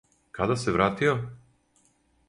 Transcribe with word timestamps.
Када 0.37 0.55
се 0.61 0.73
вратио? 0.77 1.15